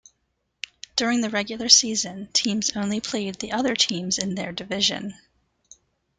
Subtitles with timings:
[0.95, 5.13] During the regular season, teams only played the other teams in their division.